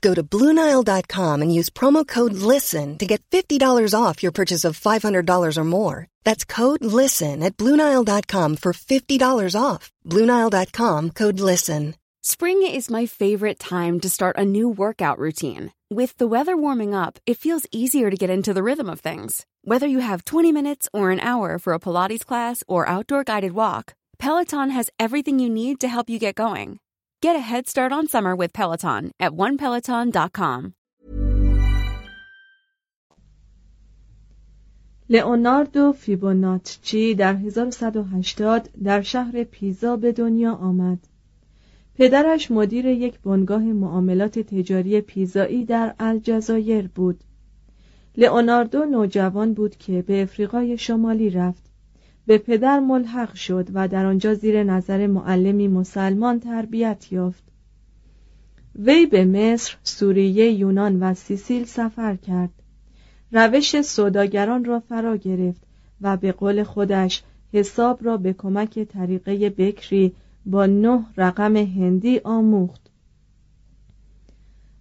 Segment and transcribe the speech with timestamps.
[0.00, 4.80] Go to BlueNile.com and use promo code LISTEN to get $50 off your purchase of
[4.80, 6.06] $500 or more.
[6.24, 9.92] That's code LISTEN at BlueNile.com for $50 off.
[10.04, 11.94] BlueNile.com code LISTEN.
[12.22, 15.72] Spring is my favorite time to start a new workout routine.
[15.88, 19.46] With the weather warming up, it feels easier to get into the rhythm of things.
[19.62, 23.52] Whether you have 20 minutes or an hour for a Pilates class or outdoor guided
[23.52, 26.80] walk, Peloton has everything you need to help you get going.
[27.22, 30.74] Get a head start on summer with Peloton at onepeloton.com.
[35.10, 40.98] لئوناردو فیبوناچی در 1180 در شهر پیزا به دنیا آمد.
[41.94, 47.24] پدرش مدیر یک بنگاه معاملات تجاری پیزایی در الجزایر بود.
[48.16, 51.65] لئوناردو نوجوان بود که به افریقای شمالی رفت.
[52.26, 57.44] به پدر ملحق شد و در آنجا زیر نظر معلمی مسلمان تربیت یافت.
[58.74, 62.50] وی به مصر، سوریه، یونان و سیسیل سفر کرد.
[63.32, 65.62] روش سوداگران را فرا گرفت
[66.00, 67.22] و به قول خودش
[67.52, 70.12] حساب را به کمک طریقه بکری
[70.46, 72.90] با نه رقم هندی آموخت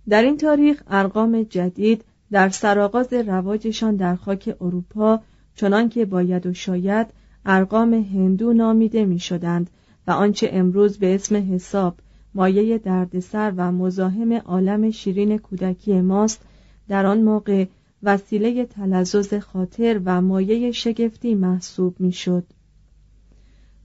[0.10, 5.22] در این تاریخ ارقام جدید در سرآغاز رواجشان در خاک اروپا
[5.56, 7.08] چنان که باید و شاید
[7.46, 9.70] ارقام هندو نامیده می شدند
[10.08, 11.98] و آنچه امروز به اسم حساب
[12.34, 16.42] مایه دردسر و مزاحم عالم شیرین کودکی ماست
[16.88, 17.66] در آن موقع
[18.04, 22.44] وسیله تلذذ خاطر و مایه شگفتی محسوب می‌شد.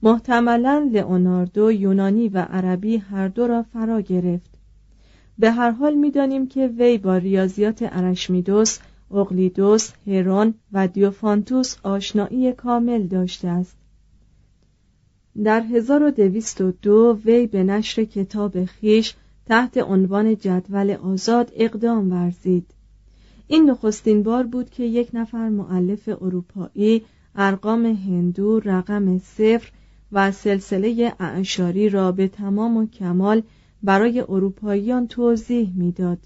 [0.03, 4.51] محتملا لئوناردو یونانی و عربی هر دو را فرا گرفت
[5.39, 8.79] به هر حال می‌دانیم که وی با ریاضیات ارشمیدس
[9.15, 13.75] اقلیدوس هرون و دیوفانتوس آشنایی کامل داشته است.
[15.43, 19.13] در 1202 وی به نشر کتاب خیش
[19.45, 22.65] تحت عنوان جدول آزاد اقدام ورزید.
[23.47, 27.01] این نخستین بار بود که یک نفر معلف اروپایی
[27.35, 29.71] ارقام هندو رقم صفر
[30.11, 33.43] و سلسله اعشاری را به تمام و کمال
[33.83, 36.19] برای اروپاییان توضیح می‌داد.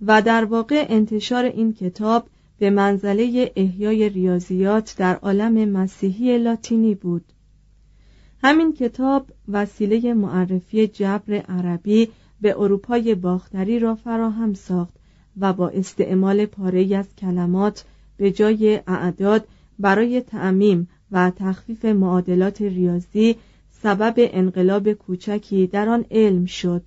[0.00, 7.24] و در واقع انتشار این کتاب به منزله احیای ریاضیات در عالم مسیحی لاتینی بود.
[8.42, 12.08] همین کتاب وسیله معرفی جبر عربی
[12.40, 14.94] به اروپای باختری را فراهم ساخت
[15.40, 17.84] و با استعمال پاره از کلمات
[18.16, 19.48] به جای اعداد
[19.78, 23.36] برای تعمیم و تخفیف معادلات ریاضی
[23.82, 26.82] سبب انقلاب کوچکی در آن علم شد.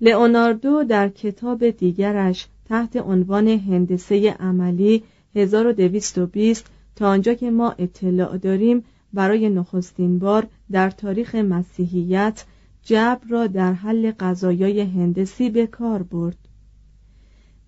[0.00, 5.02] لئوناردو در کتاب دیگرش تحت عنوان هندسه عملی
[5.34, 6.66] 1220
[6.96, 12.44] تا آنجا که ما اطلاع داریم برای نخستین بار در تاریخ مسیحیت
[12.82, 16.36] جبر را در حل قضایای هندسی به کار برد.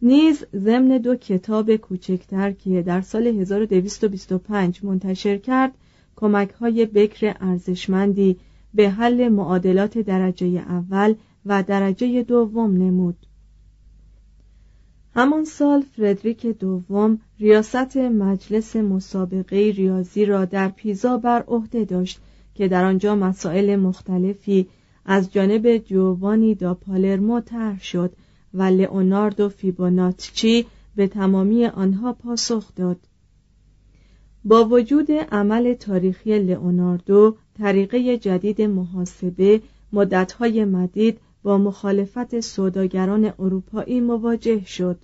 [0.03, 5.73] نیز ضمن دو کتاب کوچکتر که در سال 1225 منتشر کرد
[6.17, 8.37] کمک های بکر ارزشمندی
[8.75, 11.15] به حل معادلات درجه اول
[11.47, 13.17] و درجه دوم نمود.
[15.15, 22.21] همان سال فردریک دوم ریاست مجلس مسابقه ریاضی را در پیزا بر عهده داشت
[22.55, 24.67] که در آنجا مسائل مختلفی
[25.05, 28.13] از جانب جووانی دا پالرمو طرح شد
[28.55, 30.67] و لئوناردو فیبوناتچی
[30.97, 32.99] به تمامی آنها پاسخ داد.
[34.45, 39.61] با وجود عمل تاریخی لئوناردو طریقه جدید محاسبه
[39.93, 44.99] مدتهای مدید با مخالفت سوداگران اروپایی مواجه شد.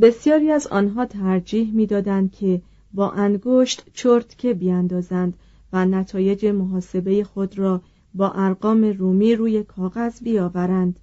[0.00, 2.62] بسیاری از آنها ترجیح می‌دادند که
[2.92, 5.34] با انگشت چرتکه بیاندازند
[5.72, 7.82] و نتایج محاسبه خود را
[8.14, 11.00] با ارقام رومی روی کاغذ بیاورند.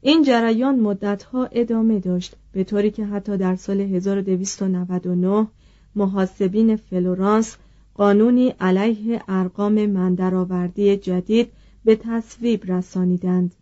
[0.00, 5.46] این جریان مدتها ادامه داشت به طوری که حتی در سال 1299
[5.94, 7.56] محاسبین فلورانس
[7.94, 11.52] قانونی علیه ارقام من‌درآوردی جدید
[11.84, 13.54] به تصویب رسانیدند.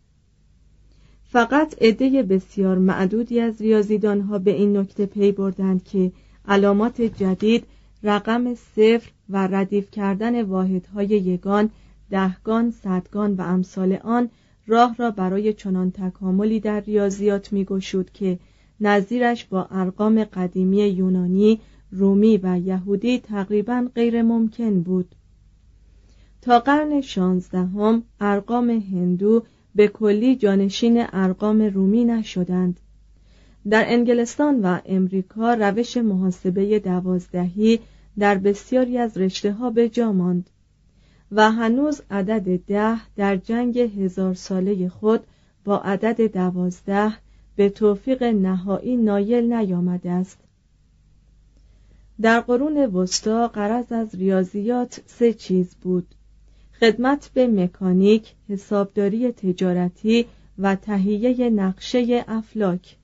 [1.24, 6.12] فقط عده بسیار معدودی از ریاضیدانها به این نکته پی بردند که
[6.48, 7.64] علامات جدید
[8.02, 11.70] رقم صفر و ردیف کردن واحدهای یگان
[12.10, 14.30] دهگان صدگان و امثال آن
[14.66, 18.38] راه را برای چنان تکاملی در ریاضیات میگشود که
[18.80, 21.60] نظیرش با ارقام قدیمی یونانی
[21.90, 25.14] رومی و یهودی تقریبا غیر ممکن بود.
[26.42, 29.42] تا قرن شانزدهم ارقام هندو
[29.74, 32.80] به کلی جانشین ارقام رومی نشدند.
[33.70, 37.80] در انگلستان و امریکا روش محاسبه دوازدهی
[38.18, 40.50] در بسیاری از رشته ها به جا ماند
[41.32, 45.20] و هنوز عدد ده در جنگ هزار ساله خود
[45.64, 47.12] با عدد دوازده
[47.56, 50.38] به توفیق نهایی نایل نیامده است.
[52.20, 56.14] در قرون وسطا قرض از ریاضیات سه چیز بود.
[56.80, 60.26] خدمت به مکانیک، حسابداری تجارتی
[60.58, 62.96] و تهیه نقشه افلاک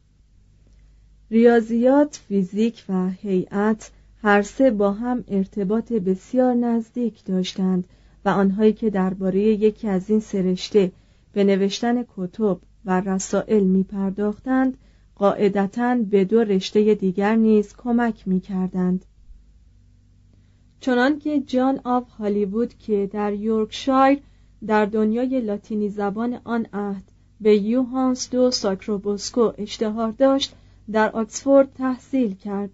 [1.30, 3.90] ریاضیات، فیزیک و هیئت
[4.22, 7.84] هر سه با هم ارتباط بسیار نزدیک داشتند
[8.24, 10.92] و آنهایی که درباره یکی از این سه رشته
[11.32, 14.78] به نوشتن کتب و رسائل می پرداختند
[15.14, 19.04] قاعدتا به دو رشته دیگر نیز کمک می کردند.
[20.84, 24.18] چنانکه جان آف هالیوود که در یورکشایر
[24.66, 27.02] در دنیای لاتینی زبان آن عهد
[27.40, 30.54] به یوهانس دو ساکروبوسکو اشتهار داشت
[30.92, 32.70] در آکسفورد تحصیل کرد.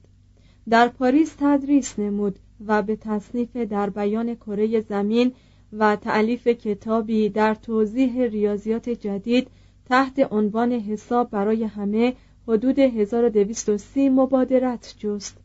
[0.68, 5.32] در پاریس تدریس نمود و به تصنیف در بیان کره زمین
[5.72, 9.48] و تعلیف کتابی در توضیح ریاضیات جدید
[9.88, 12.14] تحت عنوان حساب برای همه
[12.48, 15.39] حدود 1230 مبادرت جست.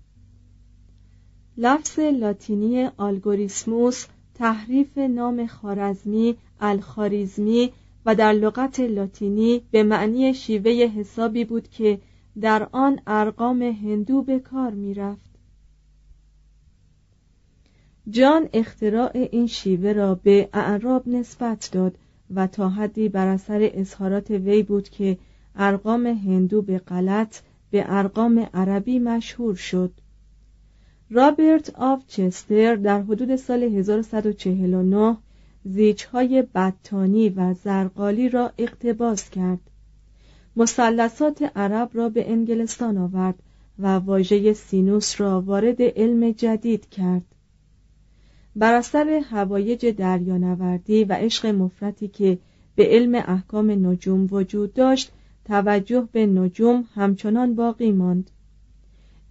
[1.58, 7.72] لفظ لاتینی آلگوریسموس تحریف نام خارزمی الخاریزمی
[8.06, 12.00] و در لغت لاتینی به معنی شیوه حسابی بود که
[12.42, 15.30] در آن ارقام هندو به کار می رفت.
[18.10, 21.98] جان اختراع این شیوه را به اعراب نسبت داد
[22.36, 25.18] و تا حدی بر اثر اظهارات وی بود که
[25.56, 27.42] ارقام هندو به غلط
[27.72, 29.92] به ارقام عربی مشهور شد
[31.16, 35.18] رابرت آف چستر در حدود سال 1149
[35.66, 39.60] زیچهای بطانی و زرقالی را اقتباس کرد.
[40.56, 43.36] مثلثات عرب را به انگلستان آورد
[43.80, 47.26] و واژه سینوس را وارد علم جدید کرد.
[48.56, 52.38] بر اثر هوایج دریانوردی و عشق مفرتی که
[52.76, 55.12] به علم احکام نجوم وجود داشت
[55.46, 58.32] توجه به نجوم همچنان باقی ماند.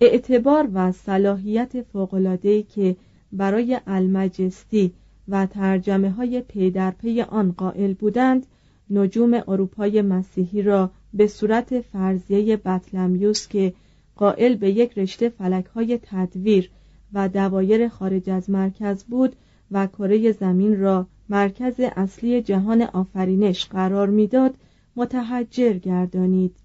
[0.00, 2.96] اعتبار و صلاحیت فوقلادهی که
[3.32, 4.92] برای المجستی
[5.28, 8.46] و ترجمه های پی آن قائل بودند
[8.90, 13.72] نجوم اروپای مسیحی را به صورت فرضیه بطلمیوس که
[14.16, 16.70] قائل به یک رشته فلک های تدویر
[17.12, 19.36] و دوایر خارج از مرکز بود
[19.70, 24.54] و کره زمین را مرکز اصلی جهان آفرینش قرار می‌داد
[24.96, 26.63] متحجر گردانید.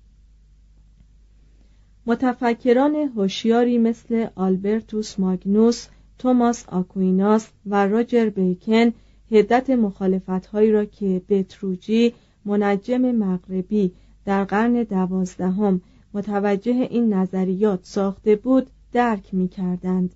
[2.06, 5.88] متفکران هوشیاری مثل آلبرتوس ماگنوس
[6.18, 8.92] توماس آکویناس و راجر بیکن
[9.32, 12.14] هدت مخالفتهایی را که بتروجی
[12.46, 13.92] منجم مغربی
[14.26, 15.82] در قرن دوازدهم
[16.14, 20.16] متوجه این نظریات ساخته بود درک می کردند.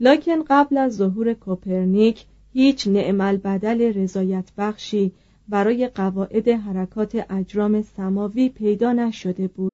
[0.00, 5.12] لکن قبل از ظهور کوپرنیک هیچ نعمل بدل رضایت بخشی
[5.48, 9.73] برای قواعد حرکات اجرام سماوی پیدا نشده بود.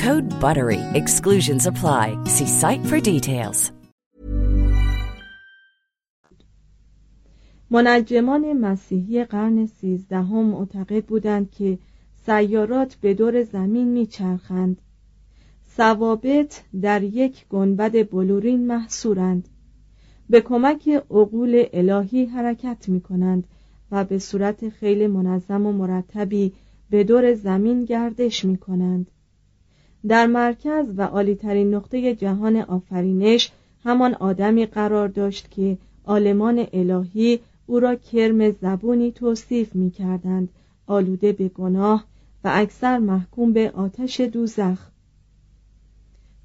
[0.07, 0.81] Code BUTTERY.
[1.01, 2.05] Exclusions apply.
[2.35, 3.71] See site for details.
[7.71, 11.77] منجمان مسیحی قرن سیزدهم معتقد بودند که
[12.25, 14.81] سیارات به دور زمین میچرخند
[15.77, 19.49] ثوابت در یک گنبد بلورین محصورند
[20.29, 23.47] به کمک عقول الهی حرکت می کنند
[23.91, 26.53] و به صورت خیلی منظم و مرتبی
[26.89, 29.11] به دور زمین گردش می کنند
[30.07, 33.51] در مرکز و عالیترین نقطه جهان آفرینش
[33.83, 40.49] همان آدمی قرار داشت که آلمان الهی او را کرم زبونی توصیف می کردند
[40.87, 42.05] آلوده به گناه
[42.43, 44.91] و اکثر محکوم به آتش دوزخ.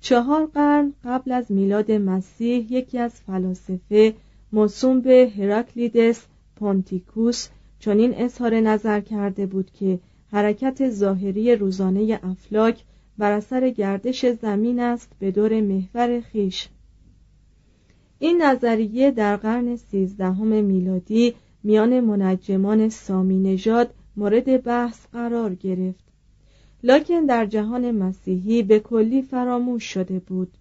[0.01, 4.15] چهار قرن قبل از میلاد مسیح یکی از فلاسفه
[4.53, 7.49] موسوم به هراکلیدس پونتیکوس
[7.81, 9.99] چنین اظهار نظر کرده بود که
[10.33, 12.85] حرکت ظاهری روزانه افلاک
[13.19, 16.69] بر اثر گردش زمین است به دور محور خیش.
[18.19, 26.05] این نظریه در قرن سیزدهم میلادی میان منجمان سامی نژاد مورد بحث قرار گرفت.
[26.83, 30.53] لکن در جهان مسیحی به کلی فراموش شده بود.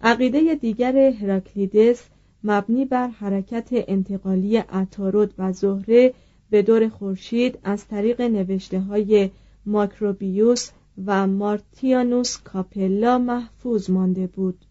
[0.00, 2.04] عقیده دیگر هراکلیدس
[2.44, 6.14] مبنی بر حرکت انتقالی عطارد و زهره
[6.50, 9.30] به دور خورشید از طریق نوشته های
[9.66, 10.70] ماکروبیوس
[11.06, 14.64] و مارتیانوس کاپلا محفوظ مانده بود.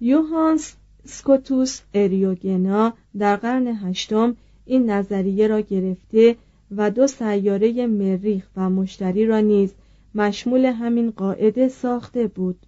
[0.00, 6.36] یوهانس سکوتوس اریوگنا در قرن هشتم این نظریه را گرفته
[6.76, 9.74] و دو سیاره مریخ و مشتری را نیز
[10.14, 12.66] مشمول همین قاعده ساخته بود.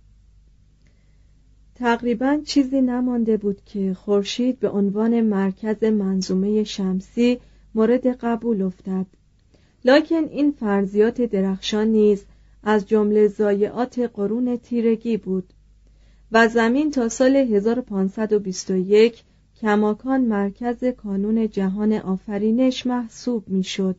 [1.74, 7.38] تقریبا چیزی نمانده بود که خورشید به عنوان مرکز منظومه شمسی
[7.74, 9.06] مورد قبول افتد.
[9.84, 12.24] لکن این فرضیات درخشان نیز
[12.62, 15.52] از جمله ضایعات قرون تیرگی بود
[16.32, 19.22] و زمین تا سال 1521
[19.60, 23.96] کماکان مرکز کانون جهان آفرینش محسوب می‌شد.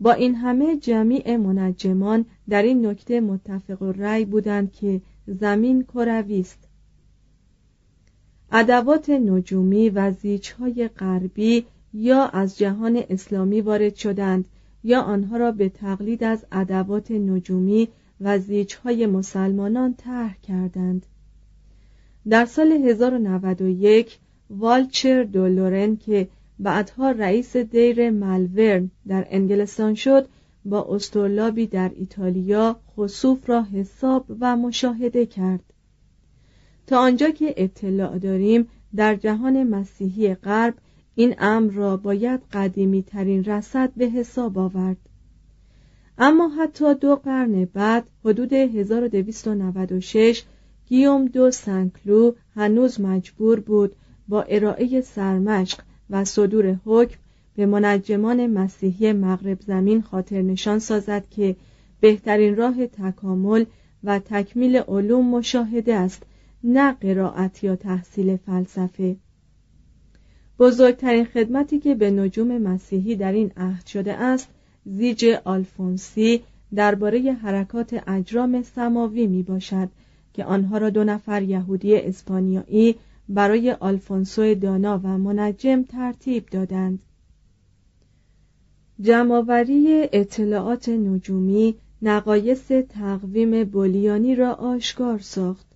[0.00, 6.68] با این همه جمیع منجمان در این نکته متفق رأی بودند که زمین کروی است
[8.52, 14.44] ادوات نجومی و زیچهای غربی یا از جهان اسلامی وارد شدند
[14.84, 17.88] یا آنها را به تقلید از ادوات نجومی
[18.20, 21.06] و زیچهای مسلمانان طرح کردند.
[22.28, 24.18] در سال 1091
[24.50, 30.28] والچر دولورن که بعدها رئیس دیر ملورن در انگلستان شد
[30.64, 35.72] با استرلابی در ایتالیا خصوف را حساب و مشاهده کرد.
[36.86, 40.74] تا آنجا که اطلاع داریم در جهان مسیحی غرب
[41.14, 44.96] این امر را باید قدیمی ترین رسد به حساب آورد.
[46.18, 50.44] اما حتی دو قرن بعد حدود 1296
[50.86, 53.96] گیوم دو سنکلو هنوز مجبور بود
[54.28, 55.78] با ارائه سرمشق
[56.10, 57.18] و صدور حکم
[57.56, 61.56] به منجمان مسیحی مغرب زمین خاطر نشان سازد که
[62.00, 63.64] بهترین راه تکامل
[64.04, 66.22] و تکمیل علوم مشاهده است
[66.64, 69.16] نه قرائت یا تحصیل فلسفه.
[70.60, 74.48] بزرگترین خدمتی که به نجوم مسیحی در این عهد شده است
[74.84, 76.42] زیج آلفونسی
[76.74, 79.88] درباره حرکات اجرام سماوی می باشد
[80.32, 82.94] که آنها را دو نفر یهودی اسپانیایی
[83.28, 86.98] برای آلفونسو دانا و منجم ترتیب دادند.
[89.00, 95.66] جمعآوری اطلاعات نجومی نقایص تقویم بولیانی را آشکار ساخت.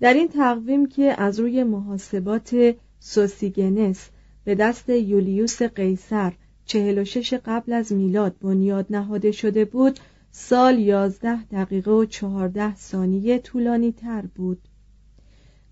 [0.00, 2.74] در این تقویم که از روی محاسبات
[3.06, 4.08] سوسیگنس
[4.44, 6.32] به دست یولیوس قیصر
[6.64, 12.74] چهل و شش قبل از میلاد بنیاد نهاده شده بود سال یازده دقیقه و چهارده
[12.74, 14.58] ثانیه طولانی تر بود.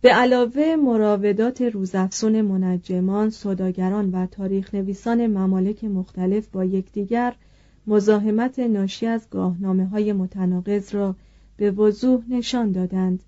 [0.01, 7.35] به علاوه مراودات روزافزون منجمان، صداگران و تاریخ نویسان ممالک مختلف با یکدیگر
[7.87, 11.17] مزاحمت ناشی از گاهنامه های متناقض را
[11.57, 13.23] به وضوح نشان دادند.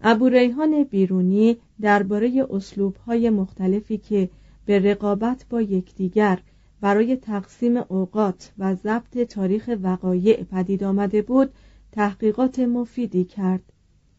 [0.00, 4.30] ابو ریحان بیرونی درباره اسلوب های مختلفی که
[4.66, 6.38] به رقابت با یکدیگر
[6.80, 11.50] برای تقسیم اوقات و ضبط تاریخ وقایع پدید آمده بود
[11.92, 13.62] تحقیقات مفیدی کرد.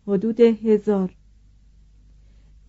[0.08, 1.16] حدود هزار.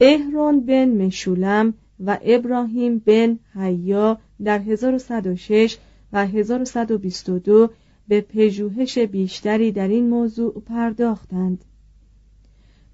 [0.00, 5.78] اهرون بن مشولم و ابراهیم بن حیا در 1106
[6.12, 7.70] و 1122
[8.08, 11.64] به پژوهش بیشتری در این موضوع پرداختند.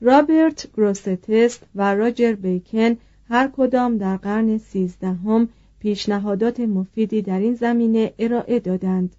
[0.00, 2.96] رابرت گروستست و راجر بیکن
[3.28, 5.48] هر کدام در قرن سیزدهم
[5.78, 9.16] پیشنهادات مفیدی در این زمینه ارائه دادند.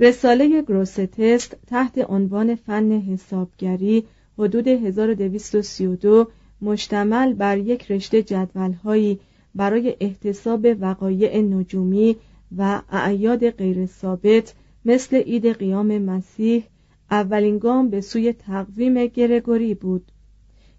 [0.00, 4.04] رساله گروستست تحت عنوان فن حسابگری
[4.38, 6.28] حدود 1232
[6.62, 9.20] مشتمل بر یک رشته جدولهایی
[9.54, 12.16] برای احتساب وقایع نجومی
[12.56, 16.64] و اعیاد غیر ثابت مثل عید قیام مسیح
[17.10, 20.12] اولین گام به سوی تقویم گرگوری بود.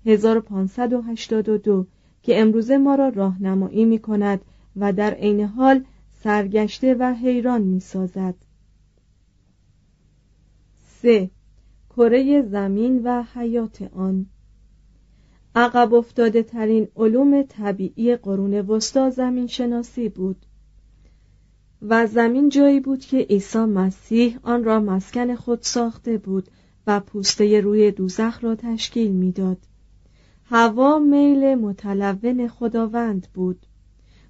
[0.06, 1.88] 1582
[2.24, 4.42] که امروزه ما را راهنمایی می کند
[4.76, 5.84] و در عین حال
[6.24, 8.36] سرگشته و حیران می سازد
[11.02, 11.30] 3.
[11.90, 14.26] کره زمین و حیات آن.
[15.56, 20.46] عقب افتاده ترین علوم طبیعی قرون وسطا زمین شناسی بود.
[21.82, 26.48] و زمین جایی بود که عیسی مسیح آن را مسکن خود ساخته بود
[26.88, 29.58] و پوسته روی دوزخ را تشکیل می‌داد.
[30.46, 33.66] هوا میل متلون خداوند بود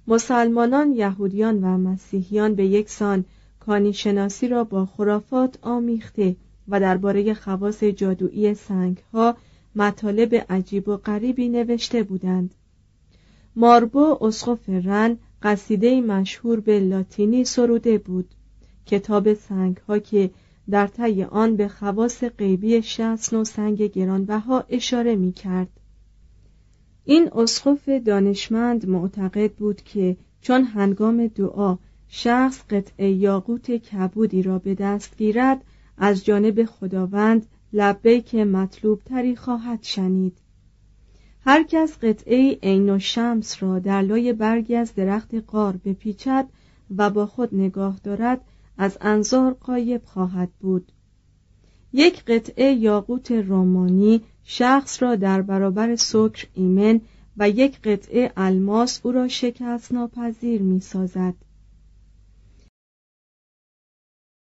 [0.06, 3.24] مسلمانان یهودیان و مسیحیان به یک سان
[3.60, 6.36] کانی شناسی را با خرافات آمیخته
[6.68, 9.36] و درباره خواص جادویی سنگ ها
[9.76, 12.54] مطالب عجیب و غریبی نوشته بودند
[13.56, 18.34] ماربو اسقف رن قصیده مشهور به لاتینی سروده بود
[18.86, 20.30] کتاب سنگ ها که
[20.70, 25.68] در طی آن به خواص غیبی شصن و سنگ گرانبها اشاره می کرد.
[27.04, 34.74] این اسقف دانشمند معتقد بود که چون هنگام دعا شخص قطعه یاقوت کبودی را به
[34.74, 35.64] دست گیرد
[35.98, 40.38] از جانب خداوند لبیک مطلوب تری خواهد شنید
[41.44, 46.48] هر کس قطعه عین و شمس را در لای برگی از درخت قار بپیچد
[46.96, 48.40] و با خود نگاه دارد
[48.78, 50.92] از انظار قایب خواهد بود.
[51.92, 57.00] یک قطعه یاقوت رومانی شخص را در برابر سکر ایمن
[57.36, 61.34] و یک قطعه الماس او را شکست ناپذیر می سازد